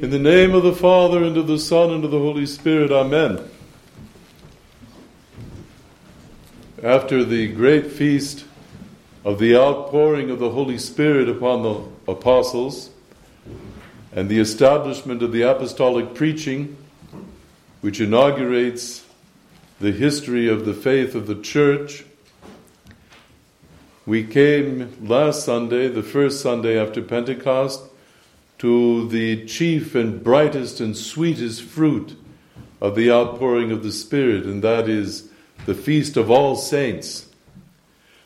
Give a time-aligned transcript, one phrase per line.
[0.00, 2.92] In the name of the Father, and of the Son, and of the Holy Spirit,
[2.92, 3.40] Amen.
[6.84, 8.44] After the great feast
[9.24, 11.82] of the outpouring of the Holy Spirit upon the
[12.12, 12.90] apostles
[14.12, 16.76] and the establishment of the apostolic preaching,
[17.80, 19.04] which inaugurates
[19.80, 22.04] the history of the faith of the church,
[24.06, 27.82] we came last Sunday, the first Sunday after Pentecost,
[28.58, 32.18] to the chief and brightest and sweetest fruit
[32.80, 35.28] of the outpouring of the Spirit, and that is
[35.66, 37.28] the feast of all saints,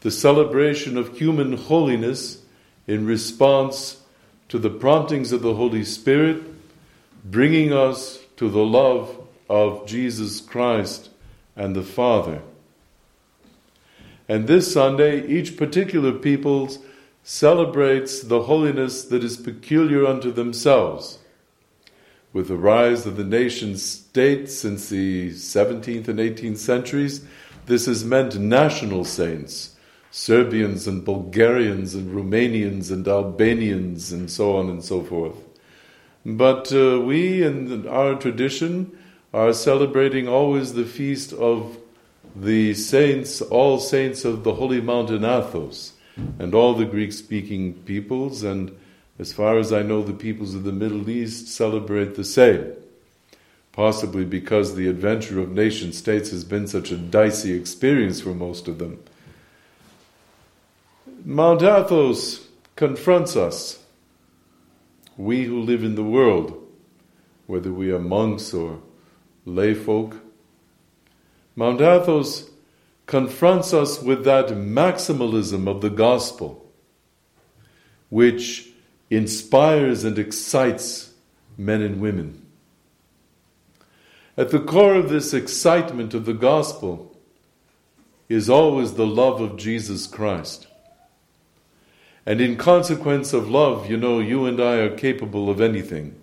[0.00, 2.42] the celebration of human holiness
[2.86, 4.02] in response
[4.48, 6.42] to the promptings of the Holy Spirit,
[7.24, 11.10] bringing us to the love of Jesus Christ
[11.56, 12.42] and the Father.
[14.28, 16.78] And this Sunday, each particular people's
[17.24, 21.18] celebrates the holiness that is peculiar unto themselves.
[22.34, 27.24] With the rise of the nation state since the 17th and 18th centuries,
[27.64, 29.74] this has meant national saints,
[30.10, 35.36] Serbians and Bulgarians and Romanians and Albanians and so on and so forth.
[36.26, 38.98] But uh, we in our tradition
[39.32, 41.78] are celebrating always the feast of
[42.36, 48.42] the saints, all saints of the holy mountain Athos and all the Greek speaking peoples,
[48.42, 48.76] and
[49.18, 52.72] as far as I know, the peoples of the Middle East celebrate the same.
[53.72, 58.68] Possibly because the adventure of nation states has been such a dicey experience for most
[58.68, 59.02] of them.
[61.24, 63.82] Mount Athos confronts us,
[65.16, 66.60] we who live in the world,
[67.46, 68.80] whether we are monks or
[69.44, 70.16] lay folk.
[71.56, 72.50] Mount Athos
[73.06, 76.72] confronts us with that maximalism of the gospel,
[78.08, 78.68] which
[79.10, 81.12] inspires and excites
[81.56, 82.44] men and women.
[84.36, 87.16] At the core of this excitement of the gospel
[88.28, 90.66] is always the love of Jesus Christ.
[92.26, 96.18] And in consequence of love, you know, you and I are capable of anything.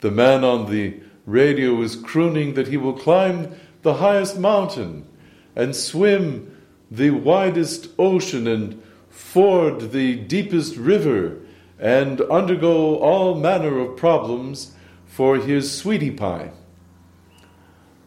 [0.00, 5.06] The man on the radio is crooning that he will climb the highest mountain
[5.54, 6.56] and swim
[6.90, 11.38] the widest ocean and ford the deepest river
[11.78, 14.72] and undergo all manner of problems
[15.06, 16.50] for his sweetie pie.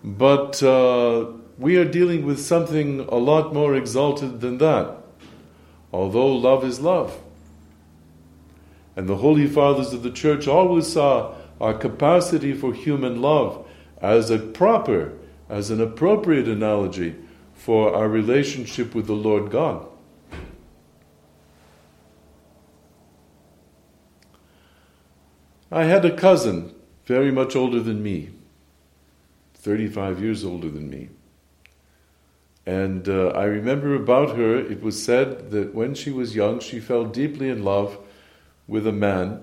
[0.04, 4.98] But uh, we are dealing with something a lot more exalted than that,
[5.92, 7.18] although love is love.
[8.96, 13.66] And the Holy Fathers of the Church always saw our capacity for human love
[14.02, 15.14] as a proper,
[15.50, 17.16] as an appropriate analogy
[17.54, 19.88] for our relationship with the Lord God.
[25.72, 26.74] I had a cousin
[27.06, 28.30] very much older than me,
[29.56, 31.10] 35 years older than me.
[32.66, 36.80] And uh, I remember about her, it was said that when she was young, she
[36.80, 37.98] fell deeply in love
[38.68, 39.42] with a man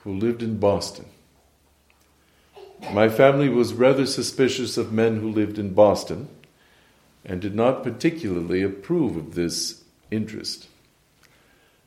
[0.00, 1.06] who lived in Boston.
[2.92, 6.28] My family was rather suspicious of men who lived in Boston
[7.24, 10.68] and did not particularly approve of this interest.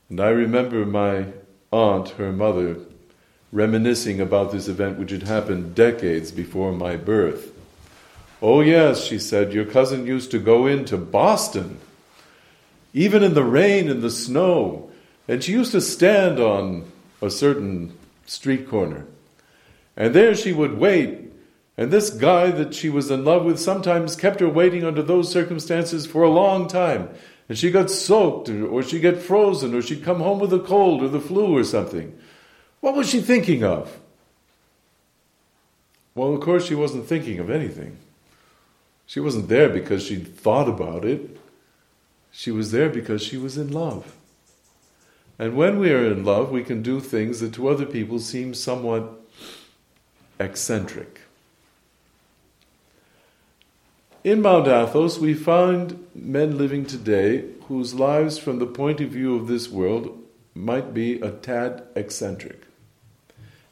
[0.10, 1.28] And I remember my
[1.72, 2.78] aunt, her mother,
[3.52, 7.54] reminiscing about this event which had happened decades before my birth.
[8.42, 11.80] Oh, yes, she said, your cousin used to go into Boston,
[12.94, 14.90] even in the rain and the snow,
[15.28, 19.06] and she used to stand on a certain street corner.
[19.96, 21.31] And there she would wait
[21.78, 25.32] and this guy that she was in love with sometimes kept her waiting under those
[25.32, 27.10] circumstances for a long time.
[27.48, 31.02] And she got soaked, or, she'd get frozen, or she'd come home with a cold
[31.02, 32.18] or the flu or something.
[32.80, 34.00] What was she thinking of?
[36.16, 37.98] Well, of course, she wasn't thinking of anything.
[39.06, 41.38] She wasn't there because she'd thought about it.
[42.32, 44.16] She was there because she was in love.
[45.38, 48.54] And when we are in love, we can do things that to other people seem
[48.54, 49.20] somewhat
[50.40, 51.22] eccentric.
[54.24, 59.36] In Mount Athos, we find men living today whose lives, from the point of view
[59.36, 60.16] of this world,
[60.54, 62.68] might be a tad eccentric.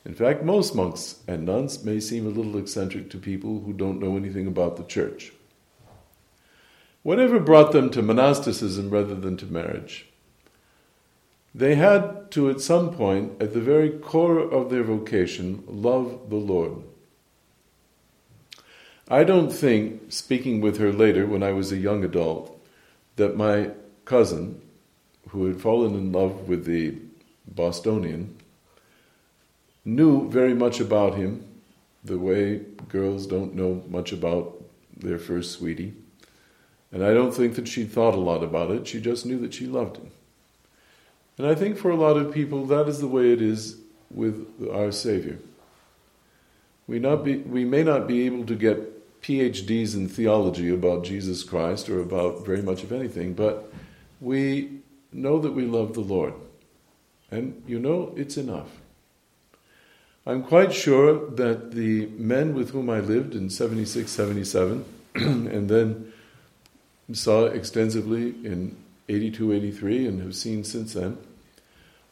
[0.04, 4.00] In fact, most monks and nuns may seem a little eccentric to people who don't
[4.00, 5.34] know anything about the church.
[7.04, 10.08] Whatever brought them to monasticism rather than to marriage?
[11.54, 16.38] They had to, at some point, at the very core of their vocation, love the
[16.38, 16.82] Lord.
[19.10, 22.56] I don't think, speaking with her later when I was a young adult,
[23.16, 23.72] that my
[24.06, 24.62] cousin,
[25.30, 26.96] who had fallen in love with the
[27.48, 28.36] Bostonian,
[29.84, 31.44] knew very much about him,
[32.04, 34.64] the way girls don't know much about
[34.96, 35.94] their first sweetie.
[36.92, 39.56] And I don't think that she thought a lot about it, she just knew that
[39.56, 40.12] she loved him.
[41.38, 43.78] And I think for a lot of people, that is the way it is
[44.12, 45.40] with our Savior.
[46.88, 51.44] We, not be, we may not be able to get PhDs in theology about Jesus
[51.44, 53.72] Christ or about very much of anything, but
[54.22, 54.80] we
[55.12, 56.34] know that we love the Lord.
[57.32, 58.70] And you know, it's enough.
[60.26, 64.86] I'm quite sure that the men with whom I lived in 76, 77,
[65.16, 66.12] and then
[67.14, 68.76] saw extensively in
[69.08, 71.18] 82, 83, and have seen since then,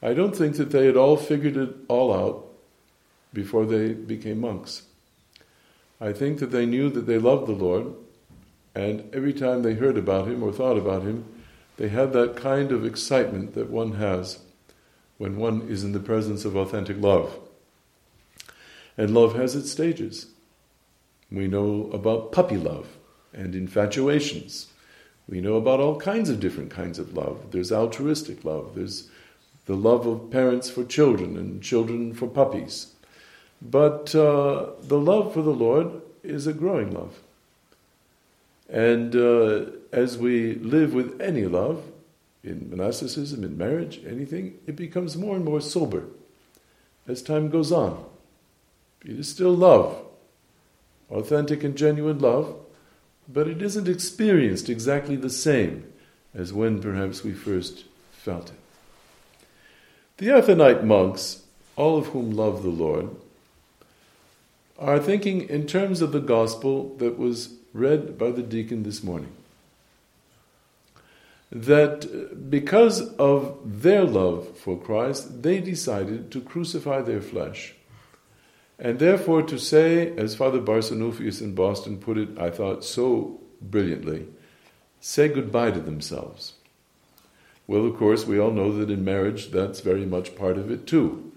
[0.02, 2.48] I don't think that they had all figured it all out
[3.34, 4.84] before they became monks.
[6.00, 7.94] I think that they knew that they loved the Lord,
[8.76, 11.26] and every time they heard about Him or thought about Him,
[11.78, 14.40] they had that kind of excitement that one has
[15.18, 17.40] when one is in the presence of authentic love.
[18.98, 20.28] And love has its stages.
[21.32, 22.98] We know about puppy love
[23.34, 24.68] and infatuations.
[25.28, 27.52] We know about all kinds of different kinds of love.
[27.52, 29.10] There's altruistic love, there's
[29.66, 32.94] the love of parents for children and children for puppies.
[33.62, 37.18] But uh, the love for the Lord is a growing love.
[38.70, 41.84] And uh, as we live with any love,
[42.44, 46.06] in monasticism, in marriage, anything, it becomes more and more sober
[47.08, 48.04] as time goes on.
[49.04, 50.02] It is still love,
[51.10, 52.56] authentic and genuine love,
[53.28, 55.92] but it isn't experienced exactly the same
[56.34, 58.56] as when perhaps we first felt it.
[60.18, 61.44] The Athonite monks,
[61.76, 63.16] all of whom love the Lord,
[64.78, 69.32] are thinking in terms of the gospel that was read by the deacon this morning.
[71.52, 77.74] That uh, because of their love for Christ, they decided to crucify their flesh.
[78.80, 84.28] And therefore, to say, as Father Barsanuphius in Boston put it, I thought so brilliantly,
[85.00, 86.54] say goodbye to themselves.
[87.66, 90.86] Well, of course, we all know that in marriage that's very much part of it
[90.86, 91.32] too.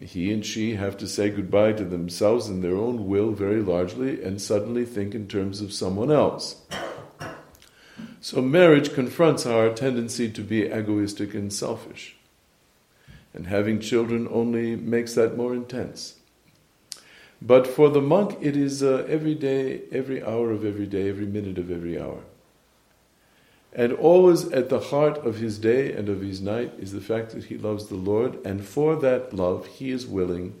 [0.00, 4.22] He and she have to say goodbye to themselves and their own will very largely
[4.22, 6.62] and suddenly think in terms of someone else.
[8.20, 12.16] So marriage confronts our tendency to be egoistic and selfish.
[13.34, 16.14] And having children only makes that more intense.
[17.42, 21.26] But for the monk, it is uh, every day, every hour of every day, every
[21.26, 22.20] minute of every hour.
[23.74, 27.30] And always at the heart of his day and of his night is the fact
[27.32, 30.54] that he loves the Lord, and for that love, he is willing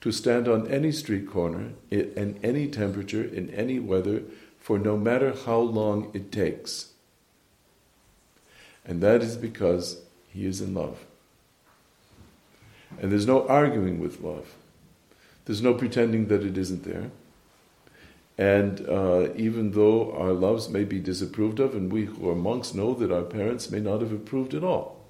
[0.00, 4.22] to stand on any street corner, in any temperature, in any weather,
[4.58, 6.92] for no matter how long it takes.
[8.84, 10.00] And that is because
[10.32, 11.04] he is in love.
[13.00, 14.54] And there's no arguing with love.
[15.44, 17.10] There's no pretending that it isn't there.
[18.36, 22.74] And uh, even though our loves may be disapproved of, and we who are monks
[22.74, 25.04] know that our parents may not have approved at all,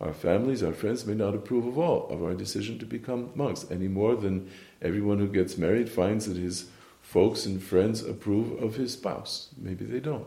[0.00, 3.66] our families, our friends may not approve of all of our decision to become monks
[3.70, 4.50] any more than
[4.80, 6.66] everyone who gets married finds that his
[7.00, 9.48] folks and friends approve of his spouse.
[9.56, 10.26] Maybe they don't.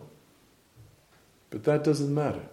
[1.51, 2.43] But that doesn't matter.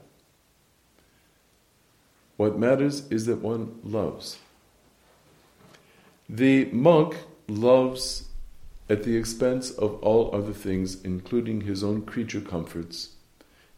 [2.36, 4.38] What matters is that one loves.
[6.28, 7.16] The monk
[7.48, 8.27] loves
[8.88, 13.10] at the expense of all other things, including his own creature comforts,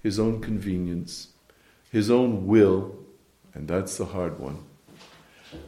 [0.03, 1.29] his own convenience,
[1.91, 2.97] his own will,
[3.55, 4.65] and that's the hard one.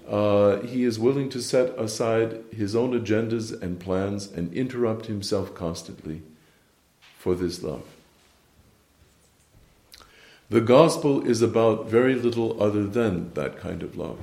[0.08, 5.54] Uh, he is willing to set aside his own agendas and plans and interrupt himself
[5.54, 6.22] constantly
[7.18, 7.82] for this love.
[10.50, 14.18] The gospel is about very little other than that kind of love.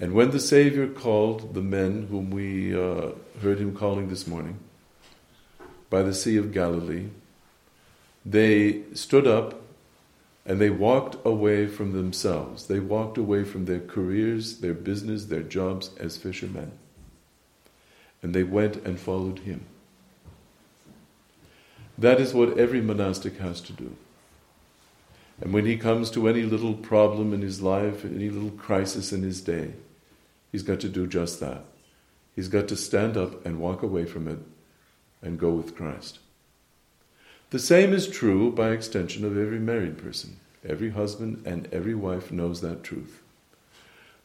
[0.00, 3.10] And when the Savior called the men whom we uh,
[3.42, 4.58] heard him calling this morning
[5.90, 7.08] by the Sea of Galilee,
[8.24, 9.60] they stood up
[10.46, 12.66] and they walked away from themselves.
[12.66, 16.72] They walked away from their careers, their business, their jobs as fishermen.
[18.22, 19.66] And they went and followed him.
[21.98, 23.94] That is what every monastic has to do.
[25.42, 29.22] And when he comes to any little problem in his life, any little crisis in
[29.22, 29.74] his day,
[30.50, 31.64] He's got to do just that.
[32.34, 34.38] He's got to stand up and walk away from it
[35.22, 36.18] and go with Christ.
[37.50, 40.36] The same is true by extension of every married person.
[40.66, 43.22] Every husband and every wife knows that truth.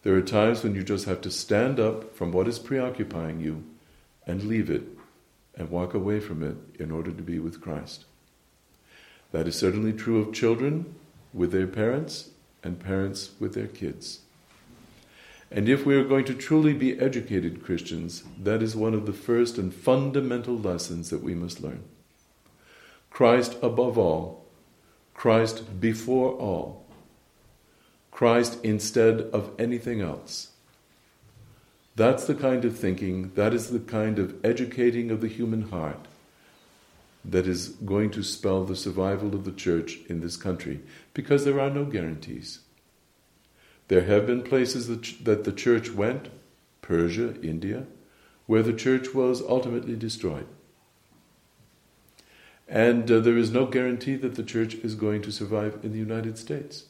[0.03, 3.63] There are times when you just have to stand up from what is preoccupying you
[4.27, 4.83] and leave it
[5.55, 8.05] and walk away from it in order to be with Christ.
[9.31, 10.95] That is certainly true of children
[11.33, 12.29] with their parents
[12.63, 14.19] and parents with their kids.
[15.55, 19.13] And if we are going to truly be educated Christians, that is one of the
[19.13, 21.85] first and fundamental lessons that we must learn.
[23.09, 24.45] Christ above all,
[25.13, 26.85] Christ before all,
[28.11, 30.49] Christ instead of anything else.
[31.95, 36.05] That's the kind of thinking, that is the kind of educating of the human heart
[37.23, 40.81] that is going to spell the survival of the church in this country,
[41.13, 42.59] because there are no guarantees.
[43.87, 46.29] There have been places that, that the church went,
[46.81, 47.85] Persia, India,
[48.45, 50.47] where the church was ultimately destroyed.
[52.67, 55.99] And uh, there is no guarantee that the church is going to survive in the
[55.99, 56.85] United States.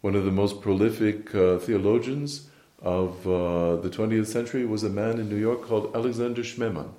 [0.00, 2.48] One of the most prolific uh, theologians
[2.80, 6.92] of uh, the 20th century was a man in New York called Alexander Schmemann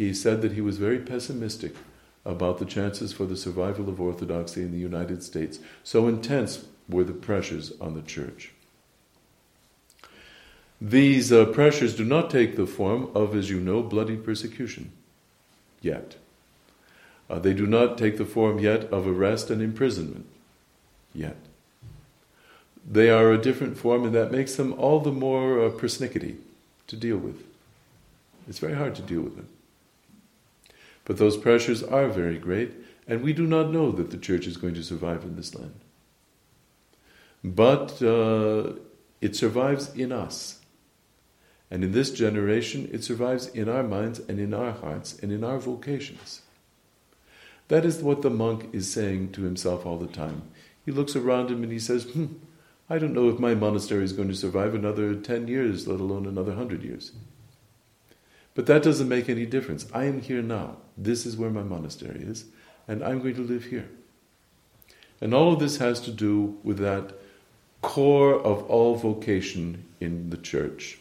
[0.00, 1.74] he said that he was very pessimistic
[2.24, 5.58] about the chances for the survival of orthodoxy in the United States.
[5.84, 8.52] So intense were the pressures on the church.
[10.80, 14.92] These uh, pressures do not take the form of, as you know, bloody persecution
[15.82, 16.16] yet.
[17.28, 20.26] Uh, they do not take the form yet of arrest and imprisonment
[21.14, 21.36] yet.
[22.88, 26.36] They are a different form, and that makes them all the more uh, persnickety
[26.86, 27.44] to deal with.
[28.48, 29.48] It's very hard to deal with them.
[31.04, 32.72] But those pressures are very great,
[33.06, 35.74] and we do not know that the church is going to survive in this land.
[37.42, 38.74] But uh,
[39.20, 40.60] it survives in us.
[41.70, 45.44] And in this generation, it survives in our minds and in our hearts and in
[45.44, 46.42] our vocations.
[47.68, 50.42] That is what the monk is saying to himself all the time.
[50.84, 52.26] He looks around him and he says, hmm,
[52.88, 56.26] I don't know if my monastery is going to survive another 10 years, let alone
[56.26, 57.12] another 100 years.
[58.54, 59.86] But that doesn't make any difference.
[59.94, 60.78] I am here now.
[60.98, 62.46] This is where my monastery is,
[62.88, 63.88] and I'm going to live here.
[65.20, 67.12] And all of this has to do with that
[67.90, 70.96] core of all vocation in the church.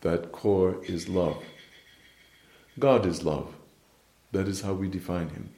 [0.00, 1.44] That core is love.
[2.78, 3.54] God is love.
[4.32, 5.50] That is how we define Him.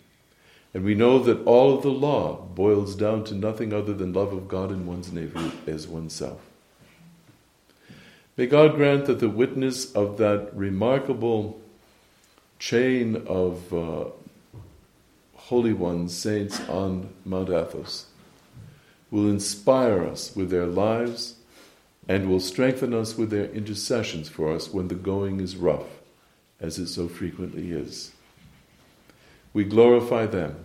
[0.75, 4.33] And we know that all of the law boils down to nothing other than love
[4.33, 6.41] of God and one's neighbor as oneself.
[8.37, 11.61] May God grant that the witness of that remarkable
[12.59, 14.07] chain of uh,
[15.37, 18.07] holy ones, saints on Mount Athos,
[19.11, 21.37] will inspire us with their lives
[22.09, 25.87] and will strengthen us with their intercessions for us when the going is rough,
[26.61, 28.13] as it so frequently is.
[29.53, 30.57] We glorify them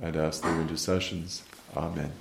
[0.00, 1.44] and ask their intercessions.
[1.76, 2.12] Amen.